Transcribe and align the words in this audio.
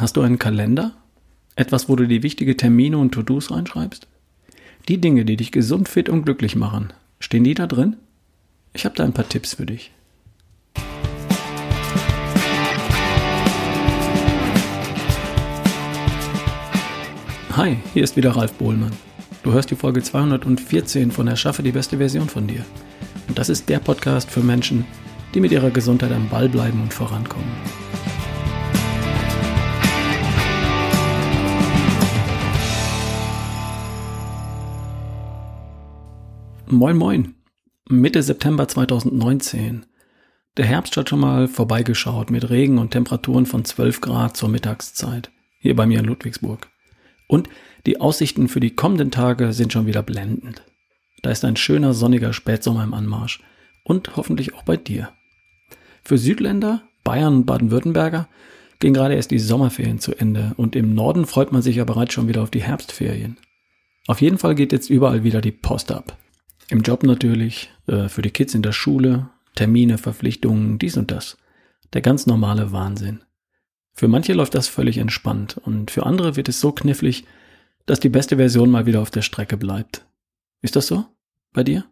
Hast 0.00 0.16
du 0.16 0.22
einen 0.22 0.38
Kalender? 0.38 0.92
Etwas, 1.56 1.90
wo 1.90 1.94
du 1.94 2.08
die 2.08 2.22
wichtige 2.22 2.56
Termine 2.56 2.96
und 2.96 3.12
To-Dos 3.12 3.50
reinschreibst? 3.50 4.08
Die 4.88 4.98
Dinge, 4.98 5.26
die 5.26 5.36
dich 5.36 5.52
gesund, 5.52 5.90
fit 5.90 6.08
und 6.08 6.24
glücklich 6.24 6.56
machen, 6.56 6.94
stehen 7.18 7.44
die 7.44 7.52
da 7.52 7.66
drin? 7.66 7.96
Ich 8.72 8.86
habe 8.86 8.96
da 8.96 9.04
ein 9.04 9.12
paar 9.12 9.28
Tipps 9.28 9.52
für 9.52 9.66
dich. 9.66 9.92
Hi, 17.54 17.76
hier 17.92 18.02
ist 18.02 18.16
wieder 18.16 18.30
Ralf 18.30 18.54
Bohlmann. 18.54 18.92
Du 19.42 19.52
hörst 19.52 19.70
die 19.70 19.76
Folge 19.76 20.02
214 20.02 21.10
von 21.10 21.28
Erschaffe 21.28 21.62
die 21.62 21.72
beste 21.72 21.98
Version 21.98 22.30
von 22.30 22.46
dir. 22.46 22.64
Und 23.28 23.38
das 23.38 23.50
ist 23.50 23.68
der 23.68 23.80
Podcast 23.80 24.30
für 24.30 24.40
Menschen, 24.40 24.86
die 25.34 25.40
mit 25.40 25.52
ihrer 25.52 25.70
Gesundheit 25.70 26.12
am 26.12 26.30
Ball 26.30 26.48
bleiben 26.48 26.80
und 26.80 26.94
vorankommen. 26.94 27.89
Moin 36.72 36.96
Moin. 36.96 37.34
Mitte 37.88 38.22
September 38.22 38.68
2019. 38.68 39.86
Der 40.56 40.66
Herbst 40.66 40.96
hat 40.96 41.08
schon 41.08 41.18
mal 41.18 41.48
vorbeigeschaut 41.48 42.30
mit 42.30 42.48
Regen 42.48 42.78
und 42.78 42.92
Temperaturen 42.92 43.44
von 43.44 43.64
12 43.64 44.00
Grad 44.00 44.36
zur 44.36 44.50
Mittagszeit. 44.50 45.32
Hier 45.58 45.74
bei 45.74 45.84
mir 45.86 45.98
in 45.98 46.04
Ludwigsburg. 46.04 46.68
Und 47.26 47.48
die 47.86 48.00
Aussichten 48.00 48.46
für 48.46 48.60
die 48.60 48.76
kommenden 48.76 49.10
Tage 49.10 49.52
sind 49.52 49.72
schon 49.72 49.86
wieder 49.86 50.04
blendend. 50.04 50.62
Da 51.22 51.32
ist 51.32 51.44
ein 51.44 51.56
schöner 51.56 51.92
sonniger 51.92 52.32
Spätsommer 52.32 52.84
im 52.84 52.94
Anmarsch. 52.94 53.42
Und 53.82 54.16
hoffentlich 54.16 54.54
auch 54.54 54.62
bei 54.62 54.76
dir. 54.76 55.10
Für 56.04 56.18
Südländer, 56.18 56.82
Bayern 57.02 57.38
und 57.38 57.46
Baden-Württemberger 57.46 58.28
gehen 58.78 58.94
gerade 58.94 59.16
erst 59.16 59.32
die 59.32 59.40
Sommerferien 59.40 59.98
zu 59.98 60.14
Ende 60.14 60.52
und 60.56 60.76
im 60.76 60.94
Norden 60.94 61.26
freut 61.26 61.50
man 61.50 61.62
sich 61.62 61.76
ja 61.76 61.84
bereits 61.84 62.14
schon 62.14 62.28
wieder 62.28 62.44
auf 62.44 62.50
die 62.52 62.62
Herbstferien. 62.62 63.38
Auf 64.06 64.20
jeden 64.20 64.38
Fall 64.38 64.54
geht 64.54 64.70
jetzt 64.70 64.88
überall 64.88 65.24
wieder 65.24 65.40
die 65.40 65.50
Post 65.50 65.90
ab. 65.90 66.16
Im 66.70 66.82
Job 66.82 67.02
natürlich, 67.02 67.68
äh, 67.88 68.08
für 68.08 68.22
die 68.22 68.30
Kids 68.30 68.54
in 68.54 68.62
der 68.62 68.70
Schule, 68.70 69.28
Termine, 69.56 69.98
Verpflichtungen, 69.98 70.78
dies 70.78 70.96
und 70.96 71.10
das. 71.10 71.36
Der 71.92 72.00
ganz 72.00 72.26
normale 72.26 72.70
Wahnsinn. 72.70 73.22
Für 73.92 74.06
manche 74.06 74.32
läuft 74.34 74.54
das 74.54 74.68
völlig 74.68 74.98
entspannt 74.98 75.58
und 75.58 75.90
für 75.90 76.06
andere 76.06 76.36
wird 76.36 76.48
es 76.48 76.60
so 76.60 76.70
knifflig, 76.70 77.26
dass 77.86 77.98
die 77.98 78.08
beste 78.08 78.36
Version 78.36 78.70
mal 78.70 78.86
wieder 78.86 79.00
auf 79.00 79.10
der 79.10 79.22
Strecke 79.22 79.56
bleibt. 79.56 80.06
Ist 80.62 80.76
das 80.76 80.86
so? 80.86 81.04
Bei 81.52 81.64
dir? 81.64 81.84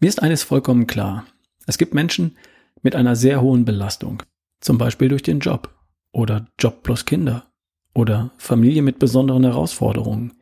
Mir 0.00 0.08
ist 0.08 0.22
eines 0.22 0.42
vollkommen 0.42 0.86
klar. 0.86 1.26
Es 1.66 1.76
gibt 1.76 1.92
Menschen 1.92 2.38
mit 2.82 2.96
einer 2.96 3.16
sehr 3.16 3.42
hohen 3.42 3.66
Belastung. 3.66 4.22
Zum 4.60 4.78
Beispiel 4.78 5.10
durch 5.10 5.22
den 5.22 5.40
Job 5.40 5.74
oder 6.10 6.46
Job 6.58 6.82
plus 6.82 7.04
Kinder 7.04 7.52
oder 7.92 8.32
Familie 8.38 8.80
mit 8.80 8.98
besonderen 8.98 9.44
Herausforderungen 9.44 10.32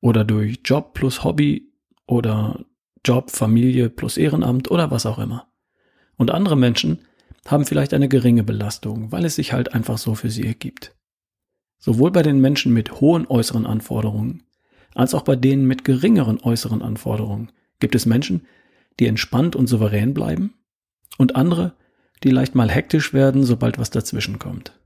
oder 0.00 0.24
durch 0.24 0.60
Job 0.62 0.92
plus 0.92 1.24
Hobby 1.24 1.73
oder 2.06 2.64
Job, 3.04 3.30
Familie 3.30 3.90
plus 3.90 4.16
Ehrenamt 4.16 4.70
oder 4.70 4.90
was 4.90 5.06
auch 5.06 5.18
immer. 5.18 5.48
Und 6.16 6.30
andere 6.30 6.56
Menschen 6.56 7.00
haben 7.46 7.66
vielleicht 7.66 7.92
eine 7.92 8.08
geringe 8.08 8.44
Belastung, 8.44 9.12
weil 9.12 9.24
es 9.24 9.36
sich 9.36 9.52
halt 9.52 9.74
einfach 9.74 9.98
so 9.98 10.14
für 10.14 10.30
sie 10.30 10.46
ergibt. 10.46 10.94
Sowohl 11.78 12.10
bei 12.10 12.22
den 12.22 12.40
Menschen 12.40 12.72
mit 12.72 13.00
hohen 13.00 13.26
äußeren 13.26 13.66
Anforderungen 13.66 14.44
als 14.94 15.12
auch 15.14 15.22
bei 15.22 15.36
denen 15.36 15.66
mit 15.66 15.84
geringeren 15.84 16.40
äußeren 16.40 16.80
Anforderungen 16.80 17.50
gibt 17.80 17.94
es 17.94 18.06
Menschen, 18.06 18.46
die 19.00 19.06
entspannt 19.06 19.56
und 19.56 19.66
souverän 19.66 20.14
bleiben 20.14 20.54
und 21.18 21.36
andere, 21.36 21.74
die 22.22 22.30
leicht 22.30 22.54
mal 22.54 22.70
hektisch 22.70 23.12
werden, 23.12 23.44
sobald 23.44 23.78
was 23.78 23.90
dazwischen 23.90 24.38
kommt. 24.38 24.78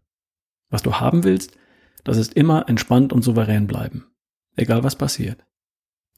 Was 0.71 0.83
du 0.83 0.95
haben 0.95 1.25
willst, 1.25 1.57
das 2.05 2.17
ist 2.17 2.35
immer 2.35 2.69
entspannt 2.69 3.13
und 3.13 3.23
souverän 3.23 3.67
bleiben, 3.67 4.07
egal 4.57 4.83
was 4.83 4.97
passiert. 4.97 5.45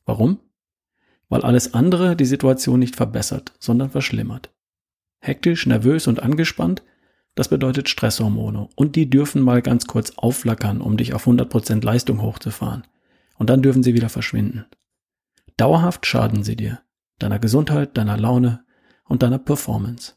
Warum? 0.05 0.39
Weil 1.31 1.43
alles 1.43 1.73
andere 1.73 2.17
die 2.17 2.27
Situation 2.27 2.79
nicht 2.79 2.97
verbessert, 2.97 3.55
sondern 3.59 3.89
verschlimmert. 3.89 4.51
Hektisch, 5.21 5.65
nervös 5.65 6.07
und 6.07 6.23
angespannt, 6.23 6.83
das 7.35 7.49
bedeutet 7.49 7.89
Stresshormone 7.89 8.69
und 8.75 8.97
die 8.97 9.09
dürfen 9.09 9.41
mal 9.41 9.63
ganz 9.63 9.87
kurz 9.87 10.13
aufflackern, 10.17 10.83
um 10.83 10.97
dich 10.97 11.15
auf 11.15 11.27
100% 11.27 11.83
Leistung 11.85 12.21
hochzufahren. 12.21 12.87
Und 13.39 13.49
dann 13.49 13.63
dürfen 13.63 13.83
sie 13.83 13.95
wieder 13.95 14.11
verschwinden. 14.11 14.67
Dauerhaft 15.57 16.05
schaden 16.05 16.43
sie 16.43 16.57
dir, 16.57 16.81
deiner 17.19 17.39
Gesundheit, 17.39 17.97
deiner 17.97 18.19
Laune 18.19 18.65
und 19.05 19.23
deiner 19.23 19.39
Performance. 19.39 20.15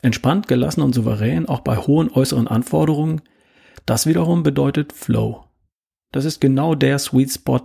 Entspannt, 0.00 0.48
gelassen 0.48 0.82
und 0.82 0.94
souverän, 0.94 1.46
auch 1.46 1.60
bei 1.60 1.76
hohen 1.76 2.10
äußeren 2.10 2.48
Anforderungen, 2.48 3.22
das 3.86 4.06
wiederum 4.06 4.42
bedeutet 4.42 4.92
Flow. 4.92 5.44
Das 6.12 6.24
ist 6.24 6.40
genau 6.40 6.74
der 6.74 6.98
Sweet 6.98 7.32
Spot, 7.32 7.60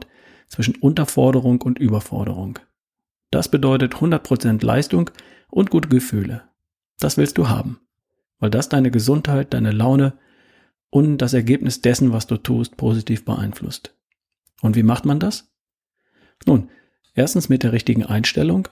zwischen 0.48 0.76
Unterforderung 0.76 1.62
und 1.62 1.80
Überforderung. 1.80 2.60
Das 3.32 3.50
bedeutet 3.50 3.96
100% 3.96 4.66
Leistung 4.66 5.12
und 5.50 5.70
gute 5.70 5.90
Gefühle. 5.90 6.44
Das 7.00 7.18
willst 7.18 7.38
du 7.38 7.50
haben, 7.50 7.80
weil 8.40 8.50
das 8.50 8.70
deine 8.70 8.92
Gesundheit, 8.92 9.54
deine 9.54 9.72
Laune 9.72 10.18
und 10.90 11.18
das 11.18 11.34
Ergebnis 11.34 11.82
dessen, 11.82 12.14
was 12.14 12.28
du 12.28 12.38
tust, 12.38 12.78
positiv 12.78 13.26
beeinflusst. 13.26 13.94
Und 14.62 14.76
wie 14.76 14.84
macht 14.84 15.06
man 15.06 15.20
das? 15.20 15.52
Nun, 16.46 16.70
erstens 17.14 17.50
mit 17.50 17.64
der 17.64 17.74
richtigen 17.74 18.06
Einstellung 18.06 18.68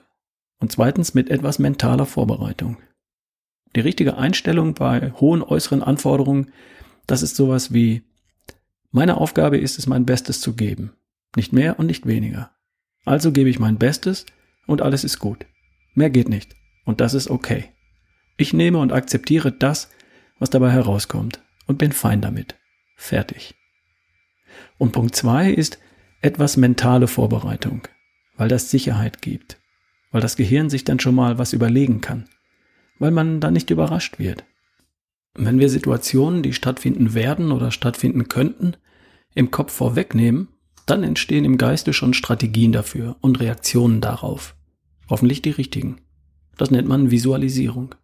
und 0.58 0.72
zweitens 0.72 1.14
mit 1.14 1.30
etwas 1.30 1.58
mentaler 1.58 2.06
Vorbereitung. 2.06 2.78
Die 3.74 3.80
richtige 3.80 4.16
Einstellung 4.16 4.74
bei 4.74 5.12
hohen 5.12 5.42
äußeren 5.42 5.82
Anforderungen, 5.82 6.50
das 7.06 7.22
ist 7.22 7.36
sowas 7.36 7.72
wie, 7.72 8.02
meine 8.90 9.18
Aufgabe 9.18 9.58
ist 9.58 9.78
es, 9.78 9.86
mein 9.86 10.06
Bestes 10.06 10.40
zu 10.40 10.54
geben. 10.54 10.92
Nicht 11.36 11.52
mehr 11.52 11.78
und 11.78 11.86
nicht 11.86 12.06
weniger. 12.06 12.50
Also 13.04 13.30
gebe 13.30 13.48
ich 13.48 13.60
mein 13.60 13.78
Bestes 13.78 14.26
und 14.66 14.82
alles 14.82 15.04
ist 15.04 15.20
gut. 15.20 15.46
Mehr 15.94 16.10
geht 16.10 16.28
nicht. 16.28 16.56
Und 16.84 17.00
das 17.00 17.14
ist 17.14 17.30
okay. 17.30 17.72
Ich 18.36 18.52
nehme 18.52 18.78
und 18.78 18.92
akzeptiere 18.92 19.52
das, 19.52 19.90
was 20.38 20.50
dabei 20.50 20.70
herauskommt 20.70 21.40
und 21.66 21.78
bin 21.78 21.92
fein 21.92 22.20
damit. 22.20 22.56
Fertig. 22.96 23.54
Und 24.78 24.92
Punkt 24.92 25.14
zwei 25.14 25.50
ist 25.50 25.78
etwas 26.22 26.56
mentale 26.56 27.06
Vorbereitung, 27.06 27.86
weil 28.36 28.48
das 28.48 28.70
Sicherheit 28.70 29.22
gibt, 29.22 29.60
weil 30.10 30.20
das 30.20 30.36
Gehirn 30.36 30.70
sich 30.70 30.84
dann 30.84 31.00
schon 31.00 31.14
mal 31.14 31.38
was 31.38 31.52
überlegen 31.52 32.00
kann, 32.00 32.28
weil 32.98 33.10
man 33.10 33.40
dann 33.40 33.52
nicht 33.52 33.70
überrascht 33.70 34.18
wird. 34.18 34.44
Wenn 35.34 35.58
wir 35.58 35.68
Situationen, 35.68 36.42
die 36.42 36.54
stattfinden 36.54 37.12
werden 37.12 37.52
oder 37.52 37.70
stattfinden 37.70 38.28
könnten, 38.28 38.76
im 39.34 39.50
Kopf 39.50 39.72
vorwegnehmen, 39.72 40.48
dann 40.86 41.02
entstehen 41.02 41.44
im 41.44 41.58
Geiste 41.58 41.92
schon 41.92 42.14
Strategien 42.14 42.72
dafür 42.72 43.16
und 43.20 43.40
Reaktionen 43.40 44.00
darauf. 44.00 44.54
Hoffentlich 45.10 45.42
die 45.42 45.50
richtigen. 45.50 45.98
Das 46.56 46.70
nennt 46.70 46.88
man 46.88 47.10
Visualisierung. 47.10 47.94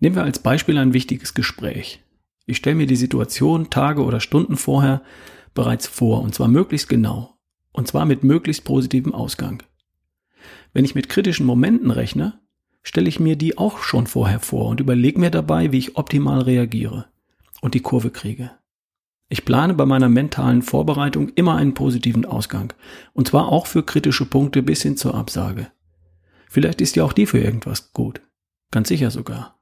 Nehmen 0.00 0.16
wir 0.16 0.22
als 0.22 0.38
Beispiel 0.38 0.78
ein 0.78 0.92
wichtiges 0.92 1.34
Gespräch. 1.34 2.02
Ich 2.46 2.58
stelle 2.58 2.76
mir 2.76 2.86
die 2.86 2.96
Situation 2.96 3.70
Tage 3.70 4.04
oder 4.04 4.20
Stunden 4.20 4.56
vorher 4.56 5.02
bereits 5.54 5.86
vor, 5.86 6.22
und 6.22 6.34
zwar 6.34 6.48
möglichst 6.48 6.88
genau, 6.88 7.36
und 7.72 7.88
zwar 7.88 8.04
mit 8.04 8.22
möglichst 8.22 8.64
positivem 8.64 9.14
Ausgang. 9.14 9.62
Wenn 10.72 10.84
ich 10.84 10.94
mit 10.94 11.08
kritischen 11.08 11.46
Momenten 11.46 11.90
rechne, 11.90 12.40
stelle 12.82 13.08
ich 13.08 13.20
mir 13.20 13.36
die 13.36 13.58
auch 13.58 13.78
schon 13.78 14.06
vorher 14.06 14.40
vor 14.40 14.68
und 14.68 14.80
überlege 14.80 15.18
mir 15.18 15.30
dabei, 15.30 15.72
wie 15.72 15.78
ich 15.78 15.96
optimal 15.96 16.40
reagiere 16.42 17.06
und 17.60 17.74
die 17.74 17.80
Kurve 17.80 18.10
kriege. 18.10 18.52
Ich 19.28 19.44
plane 19.44 19.74
bei 19.74 19.84
meiner 19.84 20.08
mentalen 20.08 20.62
Vorbereitung 20.62 21.28
immer 21.30 21.56
einen 21.56 21.74
positiven 21.74 22.24
Ausgang. 22.24 22.72
Und 23.12 23.28
zwar 23.28 23.48
auch 23.48 23.66
für 23.66 23.82
kritische 23.82 24.24
Punkte 24.24 24.62
bis 24.62 24.82
hin 24.82 24.96
zur 24.96 25.14
Absage. 25.14 25.70
Vielleicht 26.48 26.80
ist 26.80 26.96
ja 26.96 27.04
auch 27.04 27.12
die 27.12 27.26
für 27.26 27.38
irgendwas 27.38 27.92
gut. 27.92 28.22
Ganz 28.70 28.88
sicher 28.88 29.10
sogar. 29.10 29.60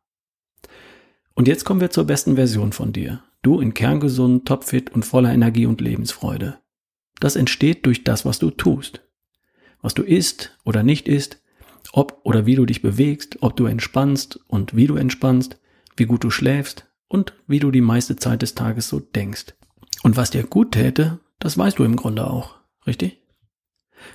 Und 1.35 1.49
jetzt 1.49 1.65
kommen 1.65 1.81
wir 1.81 1.91
zur 1.91 2.05
besten 2.05 2.37
Version 2.37 2.73
von 2.73 2.93
dir. 2.93 3.23
Du 3.43 3.61
in 3.61 3.75
kerngesund, 3.75 4.47
topfit 4.47 4.91
und 4.91 5.05
voller 5.05 5.33
Energie 5.33 5.67
und 5.67 5.81
Lebensfreude. 5.81 6.59
Das 7.21 7.37
entsteht 7.37 7.87
durch 7.87 8.05
das, 8.05 8.25
was 8.25 8.39
du 8.39 8.51
tust. 8.51 9.03
Was 9.83 9.95
du 9.95 10.03
isst 10.03 10.57
oder 10.65 10.83
nicht 10.83 11.09
isst, 11.09 11.43
ob 11.93 12.21
oder 12.25 12.47
wie 12.47 12.55
du 12.55 12.67
dich 12.67 12.83
bewegst, 12.83 13.39
ob 13.41 13.57
du 13.57 13.67
entspannst 13.67 14.41
und 14.49 14.77
wie 14.77 14.87
du 14.87 14.97
entspannst, 14.97 15.59
wie 15.97 16.07
gut 16.07 16.25
du 16.25 16.31
schläfst, 16.31 16.86
und 17.09 17.35
wie 17.47 17.61
du 17.61 17.71
die 17.71 17.81
meiste 17.81 18.17
Zeit 18.17 18.43
des 18.43 18.55
Tages 18.55 18.89
so 18.89 19.01
denkst. 19.01 19.55
Und 20.03 20.17
was 20.17 20.31
dir 20.31 20.45
gut 20.45 20.73
täte, 20.73 21.21
das 21.39 21.57
weißt 21.57 21.79
du 21.79 21.85
im 21.85 21.97
Grunde 21.97 22.29
auch, 22.29 22.57
richtig? 22.87 23.21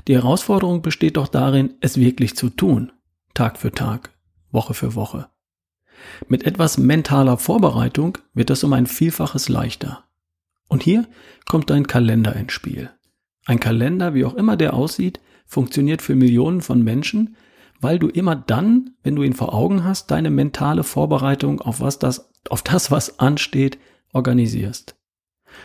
Die 0.07 0.15
Herausforderung 0.15 0.81
besteht 0.81 1.17
doch 1.17 1.27
darin, 1.27 1.73
es 1.81 1.97
wirklich 1.97 2.35
zu 2.35 2.49
tun, 2.49 2.91
Tag 3.33 3.57
für 3.57 3.71
Tag, 3.71 4.11
Woche 4.51 4.73
für 4.73 4.95
Woche. 4.95 5.29
Mit 6.27 6.45
etwas 6.45 6.77
mentaler 6.77 7.38
Vorbereitung 7.38 8.17
wird 8.33 8.49
das 8.49 8.63
um 8.63 8.73
ein 8.73 8.88
Vielfaches 8.88 9.49
leichter. 9.49 10.03
Und 10.67 10.83
hier 10.83 11.07
kommt 11.45 11.69
dein 11.69 11.87
Kalender 11.87 12.35
ins 12.35 12.53
Spiel. 12.53 12.89
Ein 13.45 13.59
Kalender, 13.59 14.13
wie 14.13 14.25
auch 14.25 14.35
immer 14.35 14.55
der 14.55 14.73
aussieht, 14.73 15.19
funktioniert 15.45 16.01
für 16.01 16.15
Millionen 16.15 16.61
von 16.61 16.81
Menschen, 16.83 17.35
weil 17.81 18.00
du 18.00 18.07
immer 18.07 18.36
dann, 18.36 18.92
wenn 19.04 19.16
du 19.16 19.24
ihn 19.24 19.33
vor 19.33 19.54
Augen 19.54 19.83
hast, 19.83 20.12
deine 20.12 20.30
mentale 20.30 20.83
Vorbereitung 20.83 21.62
auf 21.62 21.81
was 21.81 22.00
das, 22.00 22.31
auf 22.50 22.62
das, 22.62 22.92
was 22.92 23.19
ansteht, 23.19 23.80
organisierst. 24.13 24.95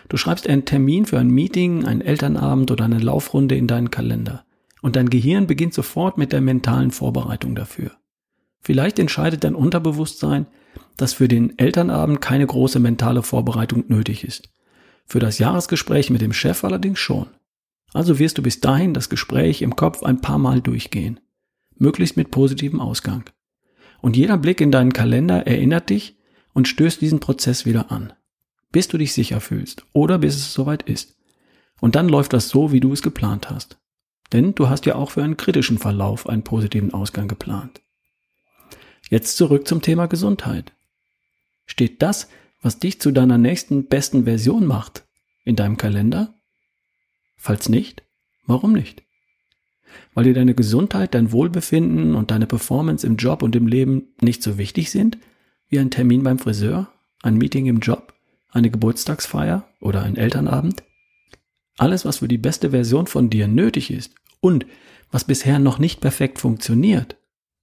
Du 0.09 0.17
schreibst 0.17 0.49
einen 0.49 0.65
Termin 0.65 1.07
für 1.07 1.19
ein 1.19 1.29
Meeting, 1.29 1.85
einen 1.85 2.01
Elternabend 2.01 2.71
oder 2.71 2.85
eine 2.87 2.99
Laufrunde 2.99 3.55
in 3.55 3.67
deinen 3.67 3.91
Kalender. 3.91 4.45
Und 4.83 4.97
dein 4.97 5.11
Gehirn 5.11 5.47
beginnt 5.47 5.75
sofort 5.75 6.19
mit 6.19 6.33
der 6.33 6.41
mentalen 6.41 6.91
Vorbereitung 6.91 7.55
dafür. 7.55 7.93
Vielleicht 8.61 8.99
entscheidet 8.99 9.45
dein 9.45 9.55
Unterbewusstsein, 9.55 10.47
dass 10.97 11.13
für 11.13 11.29
den 11.29 11.59
Elternabend 11.59 12.21
keine 12.21 12.47
große 12.47 12.81
mentale 12.81 13.23
Vorbereitung 13.23 13.85
nötig 13.89 14.25
ist. 14.25 14.49
Für 15.05 15.21
das 15.21 15.39
Jahresgespräch 15.39 16.11
mit 16.11 16.21
dem 16.21 16.33
Chef 16.33 16.65
allerdings 16.65 16.99
schon. 16.99 17.29
Also 17.93 18.19
wirst 18.19 18.39
du 18.39 18.43
bis 18.43 18.61
dahin 18.61 18.93
das 18.93 19.09
Gespräch 19.09 19.63
im 19.63 19.77
Kopf 19.77 20.03
ein 20.03 20.21
paar 20.21 20.39
Mal 20.39 20.61
durchgehen. 20.61 21.21
Möglichst 21.79 22.17
mit 22.17 22.31
positivem 22.31 22.81
Ausgang. 22.81 23.25
Und 24.01 24.17
jeder 24.17 24.37
Blick 24.39 24.61
in 24.61 24.71
deinen 24.71 24.93
Kalender 24.93 25.47
erinnert 25.47 25.91
dich 25.91 26.17
und 26.53 26.69
stößt 26.69 27.01
diesen 27.01 27.21
Prozess 27.21 27.67
wieder 27.67 27.91
an. 27.91 28.13
Bis 28.73 28.89
du 28.89 28.99
dich 28.99 29.13
sicher 29.13 29.41
fühlst 29.41 29.85
oder 29.93 30.19
bis 30.19 30.37
es 30.37 30.53
soweit 30.53 30.83
ist. 30.83 31.17
Und 31.81 31.95
dann 31.95 32.09
läuft 32.09 32.33
das 32.33 32.49
so, 32.49 32.73
wie 32.73 32.81
du 32.81 32.93
es 32.93 33.03
geplant 33.03 33.51
hast. 33.51 33.79
Denn 34.33 34.55
du 34.55 34.69
hast 34.69 34.87
ja 34.87 34.97
auch 34.97 35.11
für 35.11 35.23
einen 35.23 35.37
kritischen 35.37 35.79
Verlauf 35.79 36.29
einen 36.29 36.43
positiven 36.43 36.93
Ausgang 36.93 37.29
geplant. 37.29 37.81
Jetzt 39.09 39.37
zurück 39.37 39.69
zum 39.69 39.83
Thema 39.83 40.07
Gesundheit. 40.07 40.73
Steht 41.65 42.03
das, 42.03 42.29
was 42.61 42.79
dich 42.79 43.01
zu 43.01 43.13
deiner 43.13 43.39
nächsten 43.39 43.87
besten 43.87 44.25
Version 44.25 44.67
macht, 44.67 45.07
in 45.45 45.55
deinem 45.57 45.77
Kalender? 45.77 46.35
Falls 47.37 47.69
nicht, 47.69 48.03
warum 48.47 48.73
nicht? 48.73 49.06
Weil 50.15 50.25
dir 50.25 50.35
deine 50.35 50.55
Gesundheit, 50.55 51.15
dein 51.15 51.33
Wohlbefinden 51.33 52.15
und 52.15 52.31
deine 52.31 52.47
Performance 52.47 53.07
im 53.07 53.17
Job 53.17 53.43
und 53.43 53.55
im 53.57 53.67
Leben 53.67 54.09
nicht 54.21 54.43
so 54.43 54.59
wichtig 54.59 54.91
sind 54.91 55.19
wie 55.69 55.79
ein 55.79 55.91
Termin 55.91 56.23
beim 56.23 56.39
Friseur, 56.39 56.89
ein 57.23 57.37
Meeting 57.37 57.67
im 57.67 57.81
Job, 57.81 58.15
eine 58.51 58.71
Geburtstagsfeier 58.71 59.69
oder 59.81 60.03
ein 60.03 60.17
Elternabend? 60.17 60.83
Alles, 61.77 62.05
was 62.05 62.19
für 62.19 62.29
die 62.29 62.39
beste 62.39 62.71
Version 62.71 63.07
von 63.07 63.31
dir 63.31 63.49
nötig 63.49 63.91
ist 63.91 64.15
und 64.41 64.67
was 65.11 65.25
bisher 65.25 65.59
noch 65.59 65.79
nicht 65.79 66.01
perfekt 66.01 66.39
funktioniert, 66.39 67.17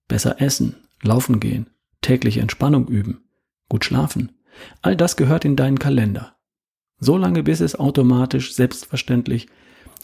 besser 0.08 0.42
essen, 0.42 0.76
laufen 1.02 1.40
gehen, 1.40 1.68
tägliche 2.02 2.42
Entspannung 2.42 2.88
üben, 2.88 3.24
gut 3.70 3.86
schlafen, 3.86 4.32
all 4.82 4.96
das 4.96 5.16
gehört 5.16 5.46
in 5.46 5.56
deinen 5.56 5.80
Kalender. 5.80 6.36
So 7.00 7.18
lange, 7.18 7.44
bis 7.44 7.60
es 7.60 7.78
automatisch, 7.78 8.54
selbstverständlich 8.54 9.48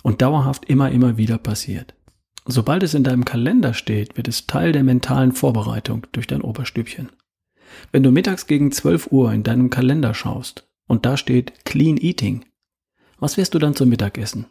und 0.03 0.21
dauerhaft 0.21 0.65
immer, 0.65 0.91
immer 0.91 1.17
wieder 1.17 1.37
passiert. 1.37 1.93
Sobald 2.51 2.81
es 2.81 2.95
in 2.95 3.03
deinem 3.03 3.25
Kalender 3.25 3.75
steht, 3.75 4.17
wird 4.17 4.27
es 4.27 4.47
Teil 4.47 4.71
der 4.71 4.83
mentalen 4.83 5.33
Vorbereitung 5.33 6.07
durch 6.13 6.25
dein 6.25 6.41
Oberstübchen. 6.41 7.09
Wenn 7.91 8.01
du 8.01 8.09
mittags 8.09 8.47
gegen 8.47 8.71
12 8.71 9.11
Uhr 9.11 9.31
in 9.31 9.43
deinem 9.43 9.69
Kalender 9.69 10.15
schaust 10.15 10.67
und 10.87 11.05
da 11.05 11.15
steht 11.15 11.63
Clean 11.65 11.97
Eating, 11.97 12.45
was 13.19 13.37
wirst 13.37 13.53
du 13.53 13.59
dann 13.59 13.75
zum 13.75 13.89
Mittagessen? 13.89 14.47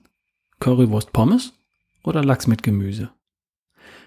Currywurst 0.61 1.13
Pommes 1.13 1.55
oder 2.05 2.23
Lachs 2.23 2.47
mit 2.47 2.63
Gemüse? 2.63 3.11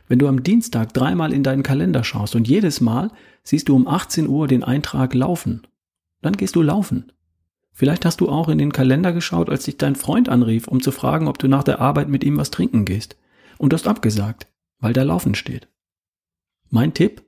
Wenn 0.07 0.19
du 0.19 0.29
am 0.29 0.41
Dienstag 0.41 0.93
dreimal 0.93 1.33
in 1.33 1.43
deinen 1.43 1.63
Kalender 1.63 2.05
schaust 2.05 2.33
und 2.37 2.47
jedes 2.47 2.79
Mal 2.79 3.11
siehst 3.43 3.67
du 3.67 3.75
um 3.75 3.89
18 3.89 4.25
Uhr 4.29 4.47
den 4.47 4.63
Eintrag 4.63 5.13
laufen, 5.13 5.67
dann 6.21 6.37
gehst 6.37 6.55
du 6.55 6.61
laufen. 6.61 7.11
Vielleicht 7.73 8.05
hast 8.05 8.21
du 8.21 8.29
auch 8.29 8.47
in 8.47 8.57
den 8.57 8.71
Kalender 8.71 9.11
geschaut, 9.11 9.49
als 9.49 9.65
dich 9.65 9.75
dein 9.75 9.97
Freund 9.97 10.29
anrief, 10.29 10.69
um 10.69 10.81
zu 10.81 10.93
fragen, 10.93 11.27
ob 11.27 11.39
du 11.39 11.49
nach 11.49 11.63
der 11.65 11.81
Arbeit 11.81 12.07
mit 12.07 12.23
ihm 12.23 12.37
was 12.37 12.51
trinken 12.51 12.85
gehst. 12.85 13.17
Und 13.61 13.75
hast 13.75 13.87
abgesagt, 13.87 14.47
weil 14.79 14.91
da 14.91 15.03
Laufen 15.03 15.35
steht. 15.35 15.67
Mein 16.71 16.95
Tipp? 16.95 17.21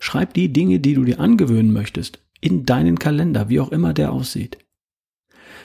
Schreib 0.00 0.34
die 0.34 0.52
Dinge, 0.52 0.80
die 0.80 0.94
du 0.94 1.04
dir 1.04 1.20
angewöhnen 1.20 1.72
möchtest, 1.72 2.20
in 2.40 2.66
deinen 2.66 2.98
Kalender, 2.98 3.48
wie 3.48 3.60
auch 3.60 3.70
immer 3.70 3.94
der 3.94 4.10
aussieht. 4.10 4.58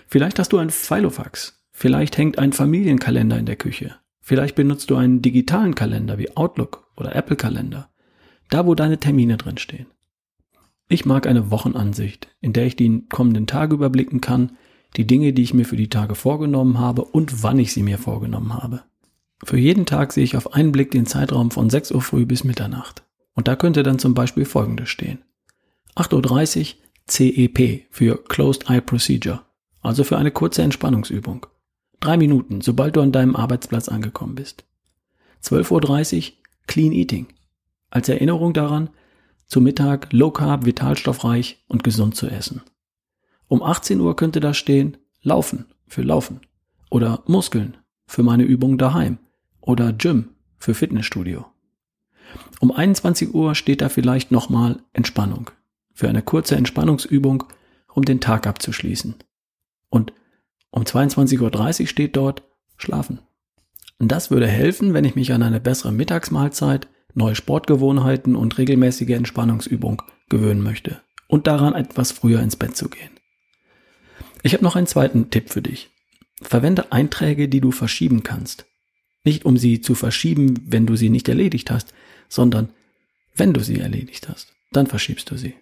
Vielleicht 0.06 0.38
hast 0.38 0.54
du 0.54 0.60
ein 0.60 0.70
Filofax. 0.70 1.64
Vielleicht 1.72 2.16
hängt 2.16 2.38
ein 2.38 2.54
Familienkalender 2.54 3.40
in 3.40 3.48
der 3.48 3.56
Küche. 3.56 3.96
Vielleicht 4.22 4.54
benutzt 4.54 4.92
du 4.92 4.98
einen 4.98 5.24
digitalen 5.24 5.74
Kalender 5.74 6.20
wie 6.20 6.38
Outlook 6.38 6.92
oder 6.96 7.16
Apple 7.16 7.36
Kalender. 7.36 7.90
Da, 8.52 8.68
wo 8.68 8.76
deine 8.76 9.00
Termine 9.00 9.38
drinstehen. 9.38 9.88
Ich 10.90 11.08
mag 11.08 11.26
eine 11.26 11.50
Wochenansicht, 11.50 12.28
in 12.40 12.54
der 12.54 12.68
ich 12.68 12.76
die 12.76 13.08
kommenden 13.10 13.48
Tage 13.48 13.74
überblicken 13.74 14.22
kann, 14.22 14.58
die 14.96 15.08
Dinge, 15.08 15.34
die 15.34 15.42
ich 15.42 15.56
mir 15.56 15.66
für 15.66 15.76
die 15.76 15.90
Tage 15.90 16.14
vorgenommen 16.14 16.78
habe 16.78 17.04
und 17.04 17.42
wann 17.42 17.58
ich 17.58 17.74
sie 17.74 17.82
mir 17.82 17.98
vorgenommen 17.98 18.54
habe. 18.54 18.84
Für 19.44 19.58
jeden 19.58 19.86
Tag 19.86 20.14
sehe 20.14 20.24
ich 20.24 20.36
auf 20.36 20.54
einen 20.54 20.72
Blick 20.72 20.92
den 20.92 21.06
Zeitraum 21.06 21.52
von 21.52 21.70
6 21.70 21.92
Uhr 21.92 22.02
früh 22.02 22.26
bis 22.26 22.44
Mitternacht. 22.44 23.04
Und 23.34 23.48
da 23.48 23.56
könnte 23.56 23.84
dann 23.84 24.00
zum 24.00 24.14
Beispiel 24.14 24.46
folgendes 24.46 24.90
stehen. 24.90 25.20
8.30 25.96 26.60
Uhr 26.60 26.82
CEP 27.08 27.86
für 27.92 28.24
Closed 28.24 28.70
Eye 28.70 28.82
Procedure, 28.82 29.42
also 29.82 30.04
für 30.04 30.18
eine 30.18 30.32
kurze 30.32 30.64
Entspannungsübung. 30.64 31.46
Drei 32.00 32.18
Minuten, 32.18 32.62
sobald 32.62 32.96
du 32.96 33.02
an 33.02 33.12
deinem 33.12 33.36
Arbeitsplatz 33.36 33.90
angekommen 33.90 34.36
bist. 34.36 34.66
12.30 35.44 36.18
Uhr 36.18 36.34
Clean 36.68 36.92
Eating. 36.92 37.28
Als 37.90 38.10
Erinnerung 38.10 38.54
daran, 38.54 38.90
zu 39.46 39.62
Mittag 39.62 40.12
low 40.12 40.32
carb, 40.32 40.66
vitalstoffreich 40.66 41.64
und 41.68 41.84
gesund 41.84 42.16
zu 42.16 42.28
essen. 42.28 42.62
Um 43.48 43.64
18 43.64 44.02
Uhr 44.02 44.16
könnte 44.16 44.40
da 44.40 44.54
stehen 44.54 44.98
Laufen 45.22 45.66
für 45.88 46.02
Laufen 46.02 46.42
oder 46.90 47.24
Muskeln 47.28 47.78
für 48.06 48.24
meine 48.24 48.44
Übung 48.44 48.78
daheim 48.78 49.20
oder 49.68 49.94
Gym 49.94 50.30
für 50.58 50.74
Fitnessstudio. 50.74 51.46
Um 52.60 52.72
21 52.72 53.34
Uhr 53.34 53.54
steht 53.54 53.82
da 53.82 53.90
vielleicht 53.90 54.32
nochmal 54.32 54.82
Entspannung 54.94 55.52
für 55.94 56.10
eine 56.10 56.22
kurze 56.22 56.56
Entspannungsübung, 56.56 57.44
um 57.94 58.06
den 58.06 58.20
Tag 58.20 58.48
abzuschließen. 58.48 59.16
Und 59.90 60.14
um 60.70 60.84
22.30 60.84 61.82
Uhr 61.82 61.88
steht 61.88 62.16
dort 62.16 62.44
Schlafen. 62.78 63.20
Und 63.98 64.12
das 64.12 64.30
würde 64.30 64.48
helfen, 64.48 64.94
wenn 64.94 65.06
ich 65.06 65.16
mich 65.16 65.34
an 65.34 65.42
eine 65.42 65.60
bessere 65.60 65.92
Mittagsmahlzeit 65.92 66.88
neue 67.16 67.36
Sportgewohnheiten 67.36 68.36
und 68.36 68.60
regelmäßige 68.60 69.10
Entspannungsübung 69.10 70.04
gewöhnen 70.30 70.62
möchte 70.62 71.02
und 71.28 71.48
daran 71.48 71.74
etwas 71.74 72.12
früher 72.12 72.42
ins 72.42 72.56
Bett 72.56 72.78
zu 72.78 72.90
gehen. 72.90 73.10
Ich 74.44 74.54
habe 74.54 74.64
noch 74.64 74.76
einen 74.76 74.88
zweiten 74.88 75.32
Tipp 75.32 75.50
für 75.50 75.64
dich. 75.64 75.90
Verwende 76.42 76.92
Einträge, 76.92 77.50
die 77.50 77.60
du 77.60 77.72
verschieben 77.72 78.22
kannst. 78.22 78.66
Nicht 79.28 79.44
um 79.44 79.58
sie 79.58 79.82
zu 79.82 79.94
verschieben, 79.94 80.54
wenn 80.68 80.86
du 80.86 80.96
sie 80.96 81.10
nicht 81.10 81.28
erledigt 81.28 81.70
hast, 81.70 81.94
sondern 82.30 82.70
wenn 83.36 83.52
du 83.52 83.60
sie 83.60 83.78
erledigt 83.78 84.30
hast, 84.30 84.54
dann 84.72 84.88
verschiebst 84.88 85.30
du 85.30 85.36
sie. 85.36 85.54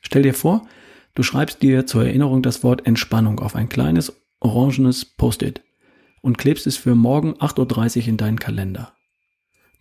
Stell 0.00 0.22
dir 0.22 0.32
vor, 0.32 0.66
du 1.14 1.22
schreibst 1.22 1.60
dir 1.60 1.84
zur 1.84 2.06
Erinnerung 2.06 2.42
das 2.42 2.64
Wort 2.64 2.86
Entspannung 2.86 3.40
auf 3.40 3.56
ein 3.56 3.68
kleines 3.68 4.10
orangenes 4.40 5.04
Post-it 5.04 5.60
und 6.22 6.38
klebst 6.38 6.66
es 6.66 6.78
für 6.78 6.94
morgen 6.94 7.34
8.30 7.34 7.98
Uhr 7.98 8.08
in 8.08 8.16
deinen 8.16 8.40
Kalender. 8.40 8.94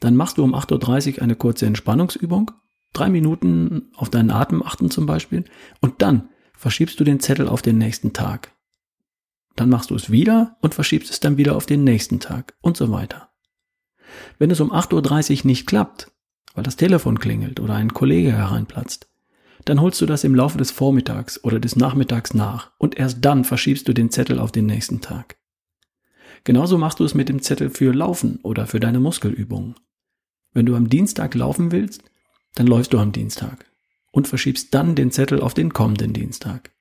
Dann 0.02 0.18
machst 0.18 0.38
du 0.38 0.44
um 0.44 0.54
8.30 0.54 1.16
Uhr 1.16 1.22
eine 1.22 1.38
kurze 1.38 1.66
Entspannungsübung, 1.66 2.52
drei 2.92 3.10
Minuten 3.10 3.84
auf 3.96 4.10
deinen 4.10 4.32
Atem 4.32 4.62
achten 4.62 4.92
zum 4.92 5.06
Beispiel, 5.06 5.46
und 5.80 6.02
dann 6.02 6.28
verschiebst 6.58 7.00
du 7.00 7.06
den 7.06 7.22
Zettel 7.22 7.48
auf 7.48 7.62
den 7.62 7.78
nächsten 7.78 8.12
Tag. 8.12 8.52
Dann 9.56 9.70
machst 9.70 9.92
du 9.92 9.96
es 9.96 10.10
wieder 10.10 10.58
und 10.62 10.74
verschiebst 10.74 11.12
es 11.12 11.20
dann 11.20 11.38
wieder 11.38 11.56
auf 11.56 11.66
den 11.66 11.84
nächsten 11.84 12.20
Tag 12.20 12.56
und 12.62 12.78
so 12.78 12.92
weiter. 12.92 13.30
Wenn 14.40 14.52
es 14.52 14.60
um 14.60 14.72
8.30 14.72 15.40
Uhr 15.40 15.48
nicht 15.48 15.68
klappt, 15.68 16.12
weil 16.54 16.64
das 16.64 16.76
Telefon 16.76 17.20
klingelt 17.20 17.60
oder 17.60 17.76
ein 17.76 17.94
Kollege 17.94 18.32
hereinplatzt, 18.32 19.10
dann 19.66 19.80
holst 19.82 20.02
du 20.02 20.06
das 20.06 20.24
im 20.24 20.36
Laufe 20.36 20.58
des 20.58 20.72
Vormittags 20.72 21.44
oder 21.44 21.60
des 21.60 21.76
Nachmittags 21.76 22.34
nach 22.34 22.72
und 22.78 22.98
erst 22.98 23.24
dann 23.24 23.44
verschiebst 23.44 23.88
du 23.88 23.94
den 23.94 24.12
Zettel 24.12 24.40
auf 24.40 24.52
den 24.52 24.66
nächsten 24.66 25.02
Tag. 25.02 25.38
Genauso 26.44 26.78
machst 26.78 27.00
du 27.00 27.06
es 27.06 27.14
mit 27.14 27.30
dem 27.30 27.42
Zettel 27.42 27.70
für 27.70 27.94
Laufen 27.94 28.40
oder 28.44 28.68
für 28.68 28.80
deine 28.80 29.00
Muskelübungen. 29.00 29.76
Wenn 30.52 30.66
du 30.66 30.76
am 30.76 30.90
Dienstag 30.90 31.34
laufen 31.36 31.72
willst, 31.72 32.04
dann 32.56 32.68
läufst 32.68 32.94
du 32.94 33.00
am 33.00 33.14
Dienstag 33.14 33.66
und 34.12 34.28
verschiebst 34.28 34.74
dann 34.74 34.96
den 34.96 35.12
Zettel 35.12 35.42
auf 35.42 35.54
den 35.54 35.72
kommenden 35.72 36.14
Dienstag. 36.14 36.73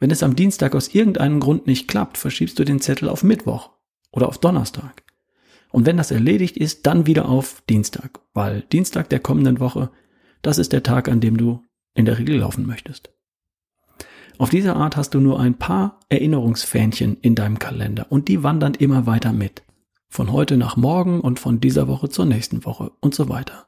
Wenn 0.00 0.10
es 0.10 0.22
am 0.22 0.34
Dienstag 0.34 0.74
aus 0.74 0.94
irgendeinem 0.94 1.40
Grund 1.40 1.66
nicht 1.66 1.86
klappt, 1.86 2.16
verschiebst 2.16 2.58
du 2.58 2.64
den 2.64 2.80
Zettel 2.80 3.08
auf 3.10 3.22
Mittwoch 3.22 3.70
oder 4.10 4.28
auf 4.28 4.38
Donnerstag. 4.38 5.04
Und 5.70 5.84
wenn 5.84 5.98
das 5.98 6.10
erledigt 6.10 6.56
ist, 6.56 6.86
dann 6.86 7.06
wieder 7.06 7.28
auf 7.28 7.62
Dienstag, 7.68 8.20
weil 8.32 8.62
Dienstag 8.72 9.10
der 9.10 9.20
kommenden 9.20 9.60
Woche, 9.60 9.90
das 10.40 10.56
ist 10.56 10.72
der 10.72 10.82
Tag, 10.82 11.08
an 11.08 11.20
dem 11.20 11.36
du 11.36 11.62
in 11.94 12.06
der 12.06 12.18
Regel 12.18 12.38
laufen 12.38 12.66
möchtest. 12.66 13.12
Auf 14.38 14.48
diese 14.48 14.74
Art 14.74 14.96
hast 14.96 15.12
du 15.12 15.20
nur 15.20 15.38
ein 15.38 15.58
paar 15.58 16.00
Erinnerungsfähnchen 16.08 17.18
in 17.20 17.34
deinem 17.34 17.58
Kalender 17.58 18.06
und 18.08 18.28
die 18.28 18.42
wandern 18.42 18.72
immer 18.72 19.06
weiter 19.06 19.34
mit. 19.34 19.62
Von 20.08 20.32
heute 20.32 20.56
nach 20.56 20.78
morgen 20.78 21.20
und 21.20 21.38
von 21.38 21.60
dieser 21.60 21.88
Woche 21.88 22.08
zur 22.08 22.24
nächsten 22.24 22.64
Woche 22.64 22.90
und 23.00 23.14
so 23.14 23.28
weiter. 23.28 23.66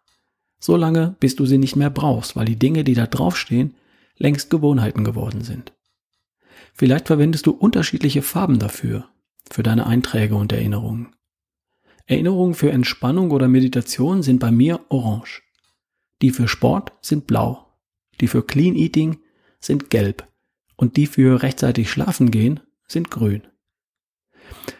So 0.58 0.76
lange, 0.76 1.14
bis 1.20 1.36
du 1.36 1.44
sie 1.44 1.58
nicht 1.58 1.76
mehr 1.76 1.90
brauchst, 1.90 2.36
weil 2.36 2.46
die 2.46 2.58
Dinge, 2.58 2.84
die 2.84 2.94
da 2.94 3.06
draufstehen, 3.06 3.74
längst 4.16 4.48
Gewohnheiten 4.48 5.04
geworden 5.04 5.42
sind. 5.42 5.74
Vielleicht 6.72 7.06
verwendest 7.06 7.46
du 7.46 7.52
unterschiedliche 7.52 8.22
Farben 8.22 8.58
dafür, 8.58 9.08
für 9.50 9.62
deine 9.62 9.86
Einträge 9.86 10.34
und 10.34 10.52
Erinnerungen. 10.52 11.14
Erinnerungen 12.06 12.54
für 12.54 12.72
Entspannung 12.72 13.30
oder 13.30 13.48
Meditation 13.48 14.22
sind 14.22 14.38
bei 14.38 14.50
mir 14.50 14.80
orange. 14.88 15.42
Die 16.20 16.30
für 16.30 16.48
Sport 16.48 16.92
sind 17.00 17.26
blau. 17.26 17.66
Die 18.20 18.28
für 18.28 18.44
Clean 18.44 18.74
Eating 18.74 19.18
sind 19.60 19.90
gelb. 19.90 20.26
und 20.76 20.96
die 20.96 21.06
für 21.06 21.42
rechtzeitig 21.42 21.88
schlafen 21.88 22.32
gehen 22.32 22.58
sind 22.88 23.08
grün. 23.08 23.42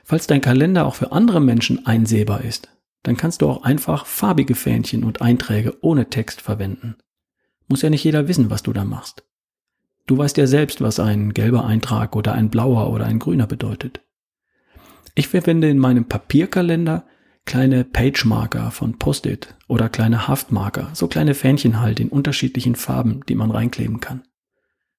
Falls 0.02 0.26
dein 0.26 0.40
Kalender 0.40 0.84
auch 0.84 0.96
für 0.96 1.12
andere 1.12 1.40
Menschen 1.40 1.86
einsehbar 1.86 2.42
ist, 2.42 2.68
dann 3.04 3.16
kannst 3.16 3.40
du 3.40 3.48
auch 3.48 3.62
einfach 3.62 4.06
farbige 4.06 4.56
Fähnchen 4.56 5.04
und 5.04 5.22
Einträge 5.22 5.76
ohne 5.80 6.10
Text 6.10 6.40
verwenden. 6.40 6.96
Muss 7.68 7.82
ja 7.82 7.90
nicht 7.90 8.02
jeder 8.02 8.26
wissen, 8.26 8.50
was 8.50 8.64
du 8.64 8.72
da 8.72 8.84
machst. 8.84 9.24
Du 10.06 10.18
weißt 10.18 10.36
ja 10.36 10.46
selbst, 10.46 10.80
was 10.80 10.98
ein 10.98 11.32
gelber 11.32 11.64
Eintrag 11.64 12.16
oder 12.16 12.32
ein 12.32 12.50
blauer 12.50 12.90
oder 12.92 13.06
ein 13.06 13.18
grüner 13.18 13.46
bedeutet. 13.46 14.00
Ich 15.14 15.28
verwende 15.28 15.68
in 15.68 15.78
meinem 15.78 16.06
Papierkalender 16.06 17.04
kleine 17.44 17.84
Pagemarker 17.84 18.70
von 18.70 18.98
Post-it 18.98 19.54
oder 19.68 19.88
kleine 19.88 20.28
Haftmarker, 20.28 20.90
so 20.94 21.06
kleine 21.08 21.34
Fähnchen 21.34 21.80
halt 21.80 22.00
in 22.00 22.08
unterschiedlichen 22.08 22.76
Farben, 22.76 23.20
die 23.28 23.34
man 23.34 23.50
reinkleben 23.50 24.00
kann. 24.00 24.22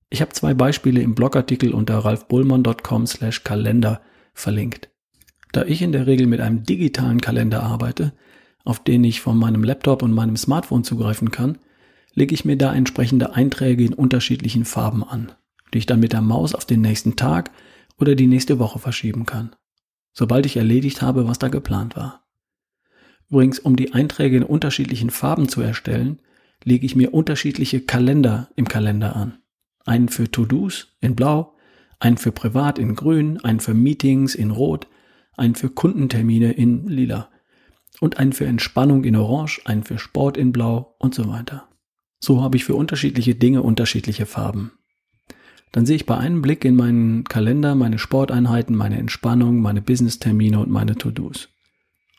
Ich 0.09 0.21
habe 0.21 0.31
zwei 0.33 0.53
Beispiele 0.53 1.01
im 1.01 1.15
Blogartikel 1.15 1.73
unter 1.73 1.97
ralfbullmann.com 1.97 3.07
slash 3.07 3.43
Kalender 3.43 4.01
verlinkt. 4.33 4.89
Da 5.51 5.63
ich 5.63 5.81
in 5.81 5.91
der 5.91 6.07
Regel 6.07 6.27
mit 6.27 6.39
einem 6.39 6.63
digitalen 6.63 7.21
Kalender 7.21 7.63
arbeite, 7.63 8.13
auf 8.63 8.83
den 8.83 9.03
ich 9.03 9.21
von 9.21 9.37
meinem 9.37 9.63
Laptop 9.63 10.03
und 10.03 10.13
meinem 10.13 10.37
Smartphone 10.37 10.83
zugreifen 10.83 11.31
kann, 11.31 11.57
lege 12.13 12.33
ich 12.33 12.45
mir 12.45 12.57
da 12.57 12.73
entsprechende 12.73 13.33
Einträge 13.33 13.83
in 13.83 13.93
unterschiedlichen 13.93 14.65
Farben 14.65 15.03
an, 15.03 15.31
die 15.73 15.79
ich 15.79 15.85
dann 15.85 15.99
mit 15.99 16.13
der 16.13 16.21
Maus 16.21 16.53
auf 16.55 16.65
den 16.65 16.81
nächsten 16.81 17.15
Tag 17.15 17.51
oder 17.99 18.15
die 18.15 18.27
nächste 18.27 18.59
Woche 18.59 18.79
verschieben 18.79 19.25
kann, 19.25 19.55
sobald 20.13 20.45
ich 20.45 20.57
erledigt 20.57 21.01
habe, 21.01 21.27
was 21.27 21.39
da 21.39 21.47
geplant 21.47 21.95
war. 21.95 22.23
Übrigens, 23.29 23.59
um 23.59 23.75
die 23.75 23.93
Einträge 23.93 24.37
in 24.37 24.43
unterschiedlichen 24.43 25.09
Farben 25.09 25.49
zu 25.49 25.61
erstellen, 25.61 26.19
lege 26.63 26.85
ich 26.85 26.95
mir 26.95 27.13
unterschiedliche 27.13 27.81
Kalender 27.81 28.49
im 28.55 28.67
Kalender 28.67 29.15
an. 29.15 29.39
Einen 29.85 30.07
für 30.07 30.29
To-Dos 30.29 30.95
in 31.01 31.15
Blau, 31.15 31.55
einen 31.99 32.17
für 32.17 32.31
Privat 32.31 32.79
in 32.79 32.95
Grün, 32.95 33.43
einen 33.43 33.59
für 33.59 33.73
Meetings 33.73 34.35
in 34.35 34.51
Rot, 34.51 34.87
einen 35.35 35.55
für 35.55 35.69
Kundentermine 35.69 36.51
in 36.51 36.87
Lila 36.87 37.29
und 37.99 38.17
einen 38.17 38.33
für 38.33 38.45
Entspannung 38.45 39.03
in 39.03 39.15
Orange, 39.15 39.61
einen 39.65 39.83
für 39.83 39.97
Sport 39.97 40.37
in 40.37 40.51
Blau 40.51 40.95
und 40.99 41.15
so 41.15 41.27
weiter. 41.27 41.67
So 42.23 42.41
habe 42.41 42.55
ich 42.55 42.63
für 42.63 42.75
unterschiedliche 42.75 43.35
Dinge 43.35 43.63
unterschiedliche 43.63 44.25
Farben. 44.25 44.71
Dann 45.73 45.85
sehe 45.85 45.97
ich 45.97 46.05
bei 46.05 46.15
einem 46.15 46.41
Blick 46.41 46.63
in 46.63 46.73
meinen 46.73 47.25
Kalender 47.25 47.75
meine 47.75 47.99
Sporteinheiten, 47.99 48.77
meine 48.77 48.97
Entspannung, 48.97 49.59
meine 49.59 49.81
Business-Termine 49.81 50.57
und 50.57 50.71
meine 50.71 50.95
To-Dos. 50.95 51.49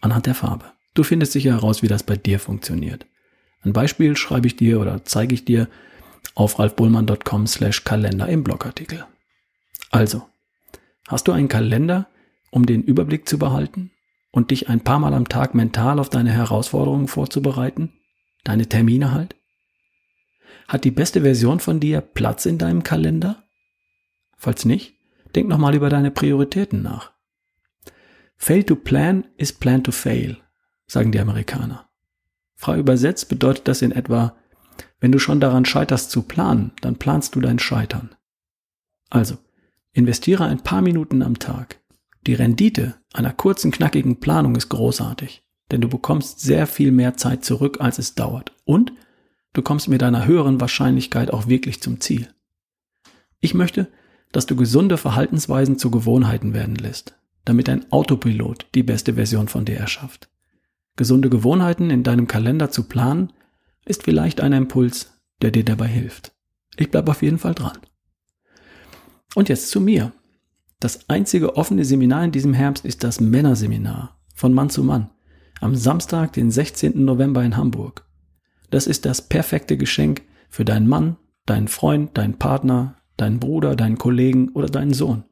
Anhand 0.02 0.26
der 0.26 0.34
Farbe. 0.34 0.66
Du 0.92 1.04
findest 1.04 1.32
sicher 1.32 1.52
heraus, 1.52 1.82
wie 1.82 1.88
das 1.88 2.02
bei 2.02 2.18
dir 2.18 2.38
funktioniert. 2.38 3.06
Ein 3.62 3.73
Beispiel 3.73 4.14
schreibe 4.14 4.46
ich 4.46 4.56
dir 4.56 4.78
oder 4.78 5.06
zeige 5.06 5.32
ich 5.32 5.46
dir 5.46 5.68
auf 6.34 6.58
ralfbullmann.com 6.58 7.46
slash 7.46 7.84
Kalender 7.84 8.28
im 8.28 8.44
Blogartikel. 8.44 9.06
Also, 9.90 10.26
hast 11.08 11.28
du 11.28 11.32
einen 11.32 11.49
Kalender, 11.49 12.08
um 12.50 12.66
den 12.66 12.82
Überblick 12.82 13.26
zu 13.26 13.38
behalten 13.38 13.90
und 14.32 14.50
dich 14.50 14.68
ein 14.68 14.80
paar 14.80 14.99
Mal 14.99 15.14
am 15.14 15.30
Tag 15.30 15.54
mental 15.54 15.99
auf 15.99 16.11
deine 16.11 16.32
Herausforderungen 16.32 17.08
vorzubereiten? 17.08 17.94
Deine 18.44 18.68
Termine 18.68 19.12
halt? 19.12 19.34
Hat 20.68 20.85
die 20.85 20.90
beste 20.90 21.23
Version 21.23 21.61
von 21.61 21.80
dir 21.80 22.00
Platz 22.00 22.47
in 22.47 22.59
deinem 22.59 22.83
Kalender? 22.83 23.44
Falls 24.37 24.64
nicht, 24.64 24.94
denk 25.35 25.49
nochmal 25.49 25.75
über 25.75 25.88
deine 25.88 26.11
Prioritäten 26.11 26.83
nach. 26.83 27.12
Fail 28.37 28.64
to 28.64 28.76
plan 28.76 29.26
is 29.37 29.52
plan 29.52 29.83
to 29.83 29.92
fail, 29.92 30.37
sagen 30.87 31.12
die 31.12 31.21
Amerikaner. 31.21 31.88
Frei 32.54 32.78
übersetzt 32.78 33.28
bedeutet 33.28 33.68
das 33.68 33.83
in 33.83 33.92
etwa, 33.92 34.37
wenn 35.00 35.12
du 35.12 35.18
schon 35.18 35.40
daran 35.40 35.64
scheiterst 35.64 36.11
zu 36.11 36.23
planen, 36.23 36.73
dann 36.80 36.97
planst 36.97 37.35
du 37.35 37.40
dein 37.40 37.59
Scheitern. 37.59 38.14
Also, 39.11 39.37
investiere 39.92 40.44
ein 40.44 40.62
paar 40.62 40.83
Minuten 40.83 41.23
am 41.23 41.38
Tag. 41.38 41.80
Die 42.26 42.35
Rendite 42.35 42.94
einer 43.12 43.33
kurzen, 43.33 43.71
knackigen 43.71 44.18
Planung 44.18 44.56
ist 44.56 44.71
großartig, 44.71 45.42
denn 45.71 45.80
du 45.80 45.88
bekommst 45.88 46.40
sehr 46.40 46.66
viel 46.66 46.90
mehr 46.90 47.16
Zeit 47.16 47.44
zurück, 47.44 47.78
als 47.80 47.99
es 47.99 48.14
dauert. 48.14 48.52
Und 48.64 48.92
Du 49.54 49.62
kommst 49.62 49.88
mit 49.88 50.02
einer 50.02 50.26
höheren 50.26 50.61
Wahrscheinlichkeit 50.61 51.32
auch 51.32 51.46
wirklich 51.46 51.80
zum 51.80 52.00
Ziel. 52.00 52.28
Ich 53.40 53.54
möchte, 53.54 53.88
dass 54.32 54.46
du 54.46 54.56
gesunde 54.56 54.96
Verhaltensweisen 54.96 55.78
zu 55.78 55.90
Gewohnheiten 55.90 56.52
werden 56.54 56.75
lässt, 56.75 57.14
damit 57.44 57.68
dein 57.68 57.90
Autopilot 57.92 58.66
die 58.75 58.82
beste 58.82 59.14
Version 59.14 59.49
von 59.49 59.64
dir 59.64 59.76
erschafft. 59.76 60.28
Gesunde 60.96 61.30
Gewohnheiten 61.30 61.90
in 61.90 62.02
deinem 62.02 62.26
Kalender 62.26 62.70
zu 62.70 62.84
planen, 62.84 63.32
ist 63.87 64.02
vielleicht 64.02 64.40
ein 64.40 64.52
Impuls, 64.52 65.12
der 65.40 65.50
dir 65.50 65.64
dabei 65.64 65.87
hilft. 65.87 66.32
Ich 66.76 66.90
bleibe 66.90 67.11
auf 67.11 67.23
jeden 67.23 67.38
Fall 67.38 67.54
dran. 67.54 67.78
Und 69.34 69.49
jetzt 69.49 69.70
zu 69.70 69.80
mir. 69.80 70.12
Das 70.80 71.08
einzige 71.08 71.56
offene 71.56 71.84
Seminar 71.84 72.25
in 72.25 72.32
diesem 72.32 72.54
Herbst 72.54 72.84
ist 72.84 73.04
das 73.04 73.20
Männerseminar 73.20 74.18
von 74.34 74.52
Mann 74.52 74.70
zu 74.70 74.82
Mann 74.82 75.11
am 75.61 75.76
Samstag, 75.76 76.32
den 76.32 76.50
16. 76.50 77.04
November 77.04 77.42
in 77.44 77.56
Hamburg. 77.56 78.04
Das 78.74 78.88
ist 78.88 79.04
das 79.04 79.22
perfekte 79.22 79.76
Geschenk 79.76 80.22
für 80.48 80.64
deinen 80.64 80.88
Mann, 80.88 81.16
deinen 81.46 81.68
Freund, 81.68 82.18
deinen 82.18 82.40
Partner, 82.40 82.96
deinen 83.16 83.38
Bruder, 83.38 83.76
deinen 83.76 83.98
Kollegen 83.98 84.48
oder 84.48 84.66
deinen 84.66 84.92
Sohn. 84.92 85.22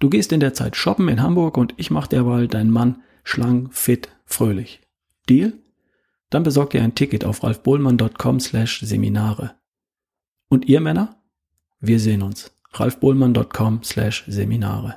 Du 0.00 0.10
gehst 0.10 0.32
in 0.32 0.40
der 0.40 0.54
Zeit 0.54 0.74
shoppen 0.74 1.06
in 1.08 1.22
Hamburg 1.22 1.56
und 1.56 1.72
ich 1.76 1.92
mach 1.92 2.08
derweil 2.08 2.48
deinen 2.48 2.72
Mann 2.72 3.00
schlank, 3.22 3.72
fit, 3.72 4.08
fröhlich. 4.24 4.80
Deal? 5.28 5.52
Dann 6.30 6.42
besorgt 6.42 6.74
ihr 6.74 6.82
ein 6.82 6.96
Ticket 6.96 7.24
auf 7.24 7.44
ralfbohlmann.com 7.44 8.40
slash 8.40 8.80
Seminare. 8.80 9.52
Und 10.48 10.64
ihr 10.64 10.80
Männer? 10.80 11.14
Wir 11.78 12.00
sehen 12.00 12.22
uns. 12.22 12.50
ralfbohlmann.com 12.72 13.84
slash 13.84 14.24
Seminare. 14.26 14.96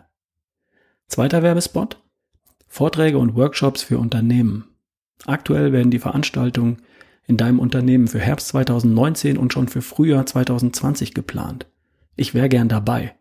Zweiter 1.06 1.44
Werbespot? 1.44 2.02
Vorträge 2.66 3.20
und 3.20 3.36
Workshops 3.36 3.84
für 3.84 4.00
Unternehmen. 4.00 4.66
Aktuell 5.28 5.72
werden 5.72 5.92
die 5.92 6.00
Veranstaltungen 6.00 6.82
in 7.32 7.38
deinem 7.38 7.60
Unternehmen 7.60 8.10
für 8.10 8.20
Herbst 8.20 8.50
2019 8.50 9.38
und 9.38 9.54
schon 9.54 9.70
für 9.70 9.82
Frühjahr 9.82 10.26
2020 10.26 11.14
geplant. 11.14 11.66
Ich 12.18 12.34
wäre 12.34 12.50
gern 12.50 12.68
dabei. 12.68 13.16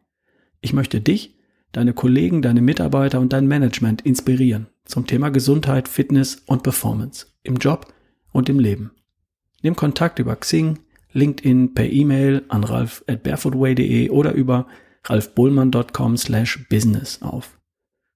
Ich 0.61 0.73
möchte 0.73 1.01
dich, 1.01 1.37
deine 1.71 1.93
Kollegen, 1.93 2.43
deine 2.43 2.61
Mitarbeiter 2.61 3.21
und 3.21 3.33
dein 3.33 3.47
Management 3.47 4.03
inspirieren 4.03 4.67
zum 4.85 5.07
Thema 5.07 5.29
Gesundheit, 5.29 5.87
Fitness 5.87 6.43
und 6.47 6.65
Performance 6.65 7.29
im 7.45 7.59
Job 7.59 7.95
und 8.33 8.49
im 8.49 8.59
Leben. 8.59 8.91
Nimm 9.63 9.77
Kontakt 9.77 10.19
über 10.19 10.35
Xing, 10.35 10.81
LinkedIn, 11.13 11.75
per 11.75 11.89
E-Mail 11.89 12.43
an 12.49 12.65
ralf 12.65 13.05
at 13.07 13.23
barefootway.de 13.23 14.11
oder 14.11 14.33
über 14.33 14.67
ralfbullmann.com 15.05 16.17
slash 16.17 16.67
business 16.69 17.23
auf. 17.23 17.61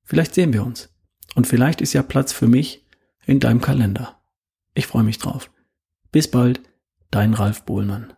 Vielleicht 0.02 0.34
sehen 0.34 0.52
wir 0.52 0.64
uns. 0.64 0.88
Und 1.36 1.46
vielleicht 1.46 1.80
ist 1.80 1.92
ja 1.92 2.02
Platz 2.02 2.32
für 2.32 2.48
mich 2.48 2.84
in 3.26 3.38
deinem 3.38 3.60
Kalender. 3.60 4.20
Ich 4.74 4.88
freue 4.88 5.04
mich 5.04 5.18
drauf. 5.18 5.53
Bis 6.14 6.28
bald, 6.28 6.60
dein 7.10 7.34
Ralf 7.34 7.64
Bohlmann. 7.64 8.12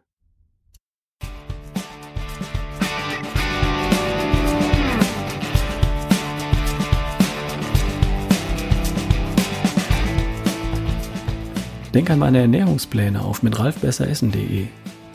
Denk 11.94 12.10
an 12.10 12.18
meine 12.18 12.40
Ernährungspläne 12.40 13.22
auf 13.22 13.42
mit 13.42 13.58
ralfbesseressen.de. 13.58 14.66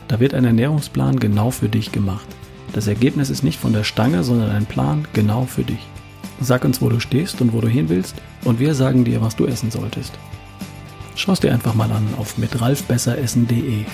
Da 0.08 0.20
wird 0.20 0.34
ein 0.34 0.46
Ernährungsplan 0.46 1.20
genau 1.20 1.52
für 1.52 1.70
dich 1.70 1.92
gemacht. 1.92 2.26
Das 2.74 2.88
Ergebnis 2.88 3.30
ist 3.30 3.44
nicht 3.44 3.60
von 3.60 3.74
der 3.74 3.84
Stange, 3.84 4.24
sondern 4.24 4.50
ein 4.50 4.66
Plan 4.66 5.08
genau 5.14 5.46
für 5.46 5.64
dich. 5.64 5.86
Sag 6.40 6.66
uns, 6.66 6.82
wo 6.82 6.90
du 6.90 7.00
stehst 7.00 7.42
und 7.42 7.54
wo 7.54 7.62
du 7.62 7.68
hin 7.68 7.90
willst, 7.90 8.16
und 8.44 8.60
wir 8.60 8.74
sagen 8.74 9.06
dir, 9.06 9.22
was 9.22 9.36
du 9.36 9.46
essen 9.46 9.70
solltest. 9.70 10.18
Schau 11.22 11.34
es 11.34 11.40
dir 11.40 11.54
einfach 11.54 11.76
mal 11.76 11.92
an 11.92 12.16
auf 12.18 12.40
mitralfbesseressen.de. 12.40 13.86